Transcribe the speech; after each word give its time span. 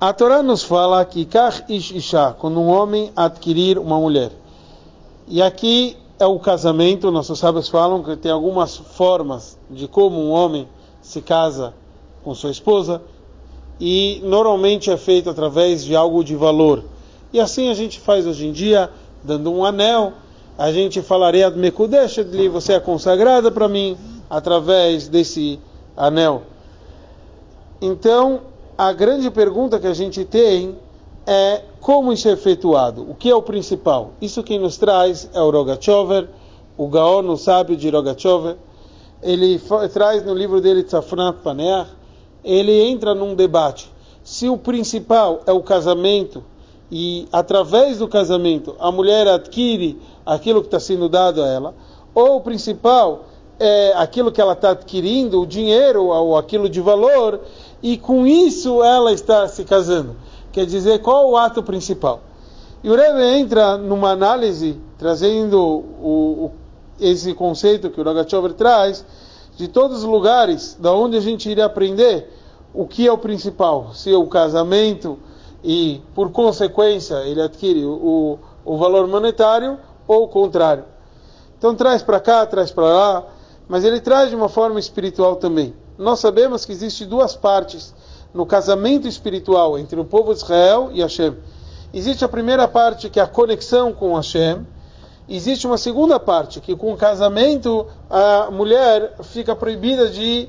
A 0.00 0.14
Torá 0.14 0.42
nos 0.42 0.62
fala 0.62 1.04
que 1.04 1.26
quando 2.38 2.58
um 2.58 2.68
homem 2.68 3.12
adquirir 3.14 3.78
uma 3.78 4.00
mulher. 4.00 4.32
E 5.28 5.42
aqui 5.42 5.94
é 6.18 6.24
o 6.24 6.38
casamento, 6.38 7.10
nossos 7.10 7.38
sábios 7.38 7.68
falam 7.68 8.02
que 8.02 8.16
tem 8.16 8.32
algumas 8.32 8.78
formas 8.78 9.58
de 9.68 9.86
como 9.86 10.18
um 10.18 10.30
homem 10.30 10.66
se 11.02 11.20
casa 11.20 11.74
com 12.24 12.34
sua 12.34 12.50
esposa 12.50 13.02
e 13.78 14.22
normalmente 14.24 14.90
é 14.90 14.96
feito 14.96 15.28
através 15.28 15.84
de 15.84 15.94
algo 15.94 16.24
de 16.24 16.34
valor. 16.34 16.82
E 17.30 17.38
assim 17.38 17.68
a 17.68 17.74
gente 17.74 18.00
faz 18.00 18.26
hoje 18.26 18.46
em 18.46 18.52
dia, 18.52 18.88
dando 19.22 19.52
um 19.52 19.66
anel, 19.66 20.14
a 20.56 20.72
gente 20.72 21.02
falaria 21.02 21.50
de 22.24 22.48
você 22.48 22.72
é 22.72 22.80
consagrada 22.80 23.50
para 23.50 23.68
mim 23.68 23.98
através 24.30 25.08
desse 25.08 25.60
anel. 25.94 26.44
Então, 27.82 28.49
a 28.80 28.94
grande 28.94 29.30
pergunta 29.30 29.78
que 29.78 29.86
a 29.86 29.92
gente 29.92 30.24
tem 30.24 30.74
é 31.26 31.60
como 31.82 32.14
isso 32.14 32.26
é 32.30 32.32
efetuado? 32.32 33.02
O 33.10 33.14
que 33.14 33.28
é 33.28 33.34
o 33.34 33.42
principal? 33.42 34.12
Isso 34.22 34.42
quem 34.42 34.58
nos 34.58 34.78
traz 34.78 35.28
é 35.34 35.40
o 35.42 35.50
Rogachover, 35.50 36.30
o 36.78 36.88
Gaon, 36.88 37.28
o 37.28 37.36
sábio 37.36 37.76
de 37.76 37.90
Rogachover. 37.90 38.56
Ele 39.22 39.60
traz 39.92 40.24
no 40.24 40.32
livro 40.32 40.62
dele 40.62 40.82
Tzafnat 40.82 41.42
Paneach, 41.42 41.90
ele 42.42 42.72
entra 42.88 43.14
num 43.14 43.34
debate. 43.34 43.92
Se 44.24 44.48
o 44.48 44.56
principal 44.56 45.42
é 45.46 45.52
o 45.52 45.60
casamento 45.62 46.42
e 46.90 47.28
através 47.30 47.98
do 47.98 48.08
casamento 48.08 48.76
a 48.80 48.90
mulher 48.90 49.28
adquire 49.28 50.00
aquilo 50.24 50.62
que 50.62 50.68
está 50.68 50.80
sendo 50.80 51.06
dado 51.06 51.42
a 51.42 51.46
ela, 51.46 51.74
ou 52.14 52.36
o 52.36 52.40
principal 52.40 53.26
é 53.58 53.92
aquilo 53.94 54.32
que 54.32 54.40
ela 54.40 54.54
está 54.54 54.70
adquirindo, 54.70 55.42
o 55.42 55.46
dinheiro 55.46 56.06
ou 56.06 56.34
aquilo 56.38 56.66
de 56.66 56.80
valor, 56.80 57.40
e 57.82 57.96
com 57.96 58.26
isso 58.26 58.82
ela 58.82 59.12
está 59.12 59.48
se 59.48 59.64
casando. 59.64 60.16
Quer 60.52 60.66
dizer, 60.66 61.00
qual 61.00 61.30
o 61.30 61.36
ato 61.36 61.62
principal? 61.62 62.20
E 62.82 62.90
o 62.90 62.96
Rebbe 62.96 63.22
entra 63.22 63.76
numa 63.76 64.10
análise, 64.10 64.78
trazendo 64.98 65.58
o, 65.58 66.46
o, 66.46 66.52
esse 66.98 67.34
conceito 67.34 67.90
que 67.90 68.00
o 68.00 68.04
Rogachover 68.04 68.54
traz, 68.54 69.04
de 69.56 69.68
todos 69.68 69.98
os 69.98 70.04
lugares 70.04 70.76
da 70.80 70.92
onde 70.92 71.16
a 71.16 71.20
gente 71.20 71.48
iria 71.50 71.66
aprender 71.66 72.32
o 72.72 72.86
que 72.86 73.06
é 73.06 73.12
o 73.12 73.18
principal, 73.18 73.92
se 73.92 74.12
é 74.12 74.16
o 74.16 74.26
casamento 74.26 75.18
e, 75.62 76.00
por 76.14 76.30
consequência, 76.30 77.16
ele 77.26 77.42
adquire 77.42 77.84
o, 77.84 78.38
o 78.64 78.76
valor 78.78 79.06
monetário 79.06 79.78
ou 80.08 80.24
o 80.24 80.28
contrário. 80.28 80.84
Então 81.58 81.74
traz 81.74 82.02
para 82.02 82.18
cá, 82.18 82.46
traz 82.46 82.70
para 82.70 82.84
lá, 82.84 83.26
mas 83.68 83.84
ele 83.84 84.00
traz 84.00 84.30
de 84.30 84.36
uma 84.36 84.48
forma 84.48 84.80
espiritual 84.80 85.36
também. 85.36 85.74
Nós 86.00 86.18
sabemos 86.18 86.64
que 86.64 86.72
existe 86.72 87.04
duas 87.04 87.36
partes 87.36 87.94
no 88.32 88.46
casamento 88.46 89.06
espiritual 89.06 89.78
entre 89.78 90.00
o 90.00 90.04
povo 90.04 90.32
de 90.32 90.40
Israel 90.40 90.88
e 90.94 91.02
Hashem. 91.02 91.36
Existe 91.92 92.24
a 92.24 92.28
primeira 92.28 92.66
parte 92.66 93.10
que 93.10 93.20
é 93.20 93.22
a 93.22 93.26
conexão 93.26 93.92
com 93.92 94.14
Hashem. 94.14 94.66
Existe 95.28 95.66
uma 95.66 95.76
segunda 95.76 96.18
parte 96.18 96.58
que 96.58 96.74
com 96.74 96.94
o 96.94 96.96
casamento 96.96 97.86
a 98.08 98.50
mulher 98.50 99.14
fica 99.24 99.54
proibida 99.54 100.08
de 100.08 100.48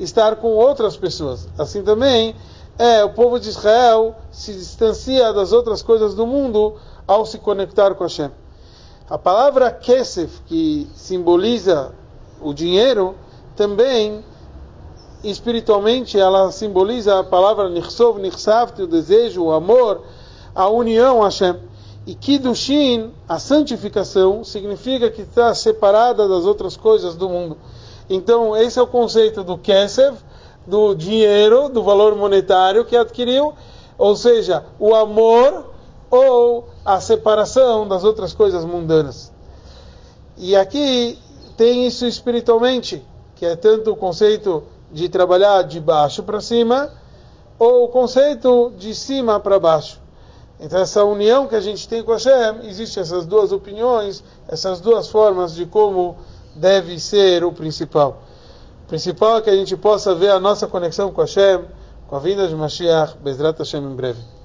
estar 0.00 0.34
com 0.34 0.48
outras 0.48 0.96
pessoas. 0.96 1.48
Assim 1.56 1.84
também 1.84 2.34
é 2.76 3.04
o 3.04 3.10
povo 3.10 3.38
de 3.38 3.50
Israel 3.50 4.16
se 4.32 4.52
distancia 4.52 5.32
das 5.32 5.52
outras 5.52 5.80
coisas 5.80 6.12
do 6.12 6.26
mundo 6.26 6.74
ao 7.06 7.24
se 7.24 7.38
conectar 7.38 7.94
com 7.94 8.02
Hashem. 8.02 8.32
A 9.08 9.16
palavra 9.16 9.70
kesef, 9.70 10.40
que 10.46 10.90
simboliza 10.96 11.92
o 12.40 12.52
dinheiro, 12.52 13.14
também 13.54 14.24
espiritualmente 15.22 16.18
ela 16.18 16.50
simboliza 16.52 17.18
a 17.18 17.24
palavra 17.24 17.68
nichsov, 17.68 18.20
nichsavt, 18.20 18.80
o 18.80 18.86
desejo, 18.86 19.44
o 19.44 19.52
amor, 19.52 20.02
a 20.54 20.68
união 20.68 21.22
a 21.22 21.26
Hashem. 21.26 21.56
E 22.06 22.14
Kiddushin, 22.14 23.12
a 23.28 23.38
santificação, 23.38 24.42
significa 24.42 25.10
que 25.10 25.22
está 25.22 25.54
separada 25.54 26.26
das 26.26 26.44
outras 26.44 26.76
coisas 26.76 27.14
do 27.14 27.28
mundo. 27.28 27.58
Então, 28.08 28.56
esse 28.56 28.78
é 28.78 28.82
o 28.82 28.86
conceito 28.86 29.44
do 29.44 29.58
Kesef, 29.58 30.16
do 30.66 30.94
dinheiro, 30.94 31.68
do 31.68 31.82
valor 31.82 32.16
monetário 32.16 32.84
que 32.84 32.96
adquiriu, 32.96 33.52
ou 33.98 34.16
seja, 34.16 34.64
o 34.78 34.94
amor 34.94 35.66
ou 36.10 36.68
a 36.84 37.00
separação 37.00 37.86
das 37.86 38.04
outras 38.04 38.32
coisas 38.32 38.64
mundanas. 38.64 39.30
E 40.36 40.56
aqui 40.56 41.18
tem 41.56 41.86
isso 41.86 42.06
espiritualmente, 42.06 43.04
que 43.34 43.44
é 43.44 43.56
tanto 43.56 43.90
o 43.90 43.96
conceito 43.96 44.62
de 44.92 45.08
trabalhar 45.08 45.62
de 45.62 45.80
baixo 45.80 46.22
para 46.22 46.40
cima, 46.40 46.90
ou 47.58 47.84
o 47.84 47.88
conceito 47.88 48.72
de 48.76 48.94
cima 48.94 49.40
para 49.40 49.58
baixo. 49.58 50.00
Então, 50.60 50.80
essa 50.80 51.04
união 51.04 51.46
que 51.46 51.54
a 51.54 51.60
gente 51.60 51.88
tem 51.88 52.02
com 52.02 52.12
Hashem, 52.12 52.66
existem 52.68 53.00
essas 53.00 53.26
duas 53.26 53.52
opiniões, 53.52 54.24
essas 54.48 54.80
duas 54.80 55.08
formas 55.08 55.54
de 55.54 55.66
como 55.66 56.16
deve 56.54 56.98
ser 56.98 57.44
o 57.44 57.52
principal. 57.52 58.22
O 58.84 58.88
principal 58.88 59.38
é 59.38 59.40
que 59.42 59.50
a 59.50 59.56
gente 59.56 59.76
possa 59.76 60.14
ver 60.14 60.30
a 60.30 60.40
nossa 60.40 60.66
conexão 60.66 61.12
com 61.12 61.20
Hashem, 61.20 61.64
com 62.08 62.16
a 62.16 62.18
vinda 62.18 62.48
de 62.48 62.54
Mashiach, 62.54 63.16
Bezrat 63.18 63.58
Hashem 63.58 63.84
em 63.84 63.94
breve. 63.94 64.20